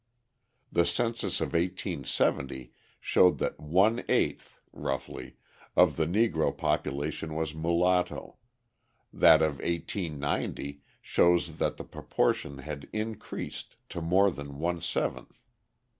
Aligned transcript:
The 0.71 0.83
census 0.87 1.41
of 1.41 1.53
1870 1.53 2.71
showed 2.99 3.37
that 3.37 3.59
one 3.59 4.03
eighth 4.09 4.59
(roughly) 4.73 5.35
of 5.75 5.95
the 5.95 6.07
Negro 6.07 6.57
population 6.57 7.35
was 7.35 7.53
mulatto, 7.53 8.37
that 9.13 9.43
of 9.43 9.59
1890 9.59 10.81
showed 11.03 11.39
that 11.59 11.77
the 11.77 11.83
proportion 11.83 12.57
had 12.57 12.89
increased 12.91 13.75
to 13.89 14.01
more 14.01 14.31
than 14.31 14.57
one 14.57 14.81
seventh. 14.81 15.43